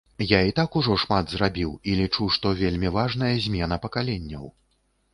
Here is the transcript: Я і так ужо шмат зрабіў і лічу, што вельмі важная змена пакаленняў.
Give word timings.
Я 0.29 0.37
і 0.51 0.53
так 0.59 0.77
ужо 0.81 0.95
шмат 1.03 1.33
зрабіў 1.35 1.75
і 1.91 1.95
лічу, 2.01 2.31
што 2.39 2.57
вельмі 2.65 2.95
важная 2.99 3.33
змена 3.47 3.83
пакаленняў. 3.89 4.55